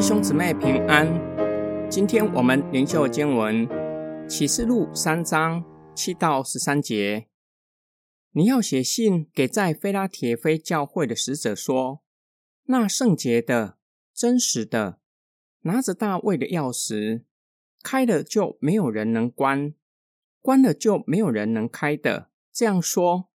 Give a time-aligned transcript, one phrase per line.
[0.00, 1.06] 弟兄姊妹平安。
[1.90, 3.68] 今天我们灵修经文
[4.26, 5.62] 启示录三章
[5.94, 7.28] 七到十三节。
[8.32, 12.02] 你要写信给在菲拉铁菲教会的使者说：
[12.64, 13.76] 那圣洁的、
[14.14, 15.00] 真实的，
[15.64, 17.24] 拿着大卫的钥匙，
[17.82, 19.74] 开了就没有人能关，
[20.40, 22.30] 关了就没有人能开的。
[22.50, 23.28] 这样说，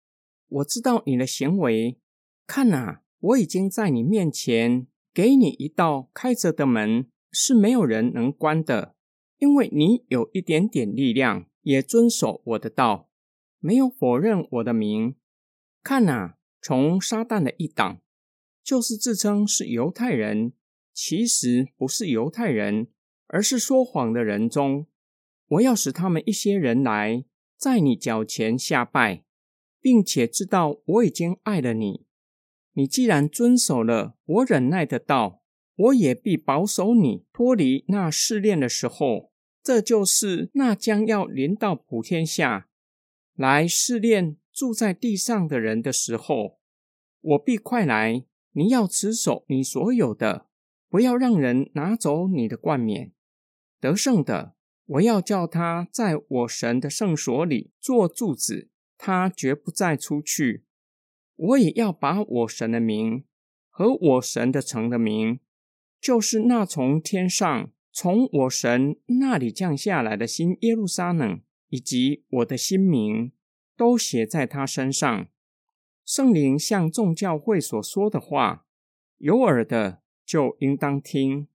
[0.46, 1.98] 我知道你的行为。
[2.46, 4.86] 看啊，我已经在你面前。
[5.14, 8.94] 给你一道开着的门，是没有人能关的，
[9.38, 13.10] 因为你有一点点力量，也遵守我的道，
[13.58, 15.14] 没有否认我的名。
[15.82, 18.00] 看呐，从撒旦的一党，
[18.64, 20.54] 就是自称是犹太人，
[20.94, 22.88] 其实不是犹太人，
[23.26, 24.86] 而是说谎的人中，
[25.48, 27.24] 我要使他们一些人来，
[27.58, 29.24] 在你脚前下拜，
[29.80, 32.06] 并且知道我已经爱了你。
[32.74, 35.42] 你既然遵守了我忍耐的道，
[35.76, 39.32] 我也必保守你脱离那试炼的时候。
[39.62, 42.68] 这就是那将要临到普天下
[43.34, 46.58] 来试炼住在地上的人的时候。
[47.20, 48.24] 我必快来。
[48.54, 50.46] 你要持守你所有的，
[50.90, 53.12] 不要让人拿走你的冠冕。
[53.80, 60.64] 得胜的，我要叫他在我神的圣所里做柱子，他绝不再出去。
[61.42, 63.24] 我也要把我神的名
[63.68, 65.40] 和我神的城的名，
[66.00, 73.32] 就是那从天上从我神那里降下来的新耶路撒冷，以及我的新名，
[73.76, 75.26] 都写在他身上。
[76.04, 78.66] 圣灵向众教会所说的话，
[79.18, 81.48] 有耳的就应当听。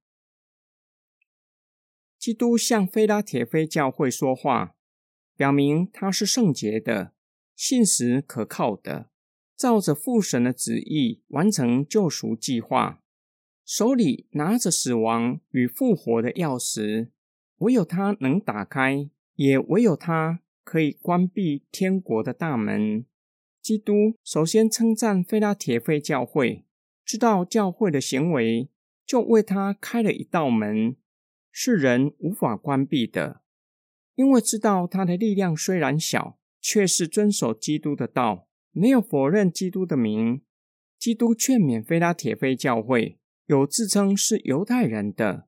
[2.19, 4.75] 基督向菲拉铁菲教会说话，
[5.37, 7.13] 表明他是圣洁的、
[7.55, 9.09] 信实可靠的。
[9.57, 13.01] 照着父神的旨意完成救赎计划，
[13.65, 17.09] 手里拿着死亡与复活的钥匙，
[17.57, 23.05] 唯有他能打开，也唯有他可以关闭天国的大门。
[23.59, 26.63] 基督首先称赞菲拉铁菲教会，
[27.03, 28.69] 知道教会的行为，
[29.05, 30.95] 就为他开了一道门，
[31.51, 33.41] 是人无法关闭的，
[34.13, 38.46] 因为知道他的力量虽然小，却是遵守基督的道。
[38.79, 40.43] 没有否认基督的名，
[40.99, 43.17] 基督劝勉菲拉铁菲教会
[43.47, 45.47] 有自称是犹太人的，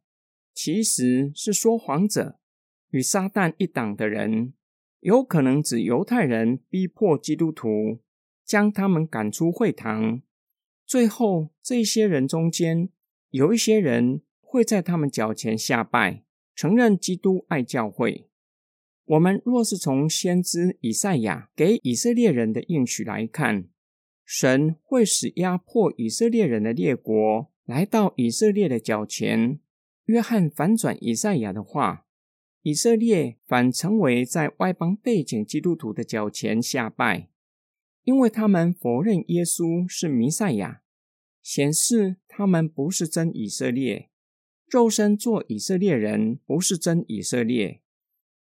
[0.52, 2.40] 其实是说谎者
[2.90, 4.54] 与撒旦一党的人，
[5.02, 8.00] 有可能指犹太人逼迫基督徒，
[8.44, 10.24] 将他们赶出会堂。
[10.88, 12.90] 最后，这些人中间
[13.30, 16.24] 有一些人会在他们脚前下拜，
[16.56, 18.29] 承认基督爱教会。
[19.09, 23.68] 我们若是从先知以赛亚给以色列人的应许来看，
[24.24, 29.59] 神会使压迫以色列人的列国来到以色列的脚前。
[30.06, 32.06] 约翰反转以赛亚的话，
[32.62, 37.30] 以色列反成为在外邦背景基督徒的脚前下拜，
[38.03, 40.84] 因为他们否认耶稣是弥赛亚，
[41.42, 44.12] 显示他们不是真以色列，
[44.68, 47.81] 肉身做以色列人不是真以色列。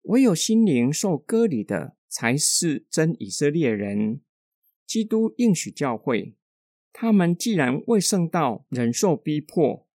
[0.03, 4.21] 唯有心灵受割礼的，才是真以色列人。
[4.85, 6.35] 基督应许教会，
[6.91, 9.87] 他们既然为圣道忍受逼迫，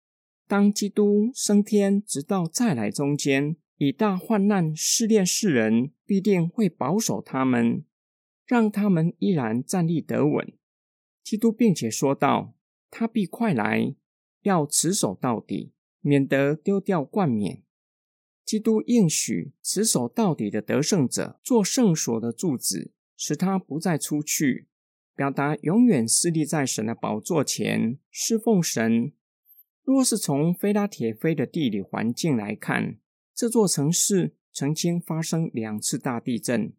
[0.47, 7.85] 当基督升天直到再来中间，以大患难试炼世人，必定会保守他们，
[8.47, 10.53] 让他们依然站立得稳。
[11.25, 12.55] 基督并且说道
[12.91, 13.95] ：“他必快来，
[14.43, 17.63] 要持守到底，免得丢掉冠冕。”
[18.45, 24.67] 基督应许持守到底的得胜者做圣所的柱子，使他不再出去，
[25.15, 29.13] 表达永远侍立在神的宝座前侍奉神。
[29.85, 32.99] 若是从菲拉铁菲的地理环境来看，
[33.35, 36.73] 这座城市曾经发生两次大地震，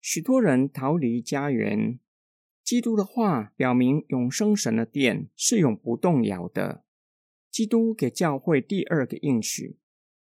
[0.00, 1.98] 许多人逃离家园。
[2.62, 6.84] 基督的话表明永生神的殿是永不动摇的。
[7.50, 9.78] 基督给教会第二个应许。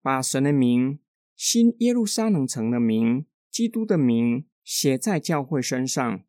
[0.01, 0.99] 把神的名、
[1.37, 6.25] 新耶路撒冷城的名、基督的名写在教会身上，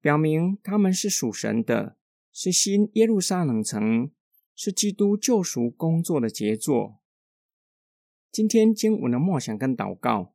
[0.00, 1.96] 表明他们是属神的，
[2.32, 4.10] 是新耶路撒冷城，
[4.54, 7.00] 是基督救赎工作的杰作。
[8.32, 10.34] 今天经文的默想跟祷告，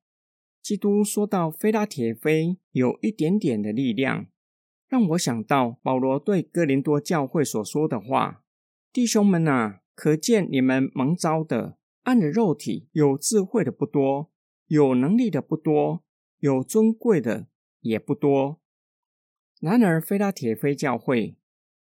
[0.62, 4.28] 基督说到菲拉铁菲有一点点的力量，
[4.88, 8.44] 让我想到保罗对哥林多教会所说的话
[8.94, 11.78] ：“弟兄们啊，可见你们蒙召的。”
[12.10, 14.32] 按着肉体有智慧的不多，
[14.66, 16.04] 有能力的不多，
[16.40, 17.46] 有尊贵的
[17.82, 18.60] 也不多。
[19.60, 21.38] 然而，菲拉铁菲教会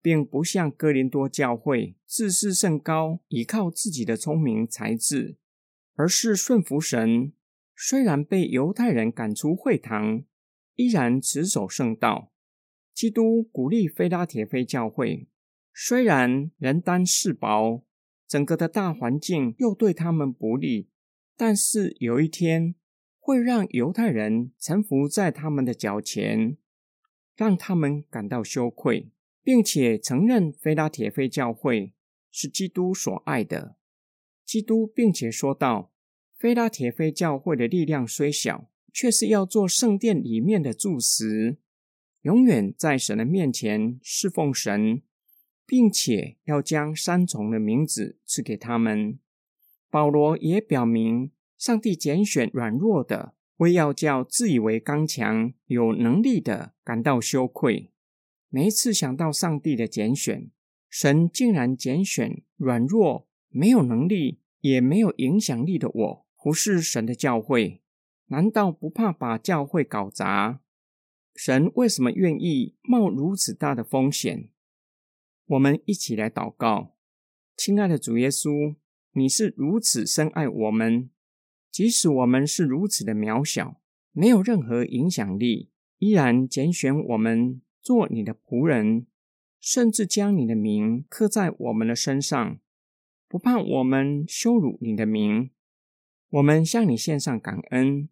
[0.00, 5.36] 并不像哥林多教会自视甚高，依靠自己的聪明才智，
[5.96, 7.34] 而是顺服神。
[7.76, 10.24] 虽然被犹太人赶出会堂，
[10.76, 12.32] 依然持守圣道。
[12.94, 15.28] 基督鼓励菲拉铁菲教会，
[15.74, 17.84] 虽然人单势薄，
[18.28, 20.88] 整个的大环境又对他们不利，
[21.36, 22.74] 但是有一天
[23.18, 26.56] 会让犹太人臣服在他们的脚前，
[27.34, 29.10] 让他们感到羞愧。
[29.46, 31.92] 并且承认菲拉铁菲教会
[32.32, 33.76] 是基督所爱的
[34.44, 35.92] 基督，并且说道
[36.36, 41.58] ：“菲拉铁菲教会的力量虽小，却是要做圣殿里面的柱石，
[42.22, 45.02] 永远在神的面前侍奉神，
[45.66, 49.18] 并且要将三重的名字赐给他们。”
[49.90, 57.90] 保罗也表明，上帝拣选软弱的，为要叫自以为刚强、有能力的感到羞愧。
[58.48, 60.50] 每一次想到上帝的拣选，
[60.88, 67.82] 神竟然拣选软弱、没有能力、也没有影响力的我，不是神的教会，
[68.26, 70.60] 难道不怕把教会搞砸？
[71.34, 74.48] 神为什么愿意冒如此大的风险？
[75.46, 76.96] 我们一起来祷告，
[77.56, 78.74] 亲爱的主耶稣，
[79.12, 81.10] 你是如此深爱我们，
[81.70, 83.80] 即使我们是如此的渺小，
[84.12, 87.62] 没有任何影响力，依然拣选我们。
[87.80, 89.06] 做你的仆人，
[89.60, 92.58] 甚至将你的名刻在我们的身上，
[93.28, 95.50] 不怕我们羞辱你的名。
[96.30, 98.08] 我们向你献上感恩，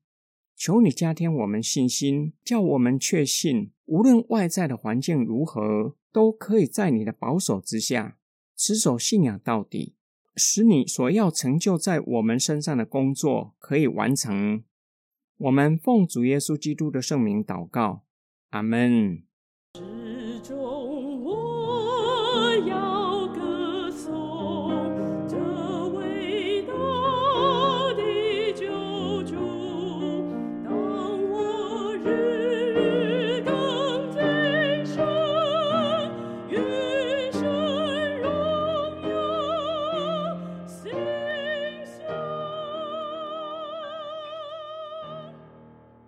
[0.56, 8.16] 求你加添我们信心，叫我们确信，无论外在的环境如何，都可以在你的保守之下，
[8.56, 9.94] 持守信仰到底，
[10.36, 14.62] 使你所要成就在我们身上的工作可以完成。
[15.38, 18.04] 我们奉主耶稣基督的圣名祷告，
[18.50, 19.24] 阿门。
[19.74, 21.33] 之中。